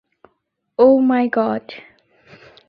[0.79, 1.65] Oh, my god.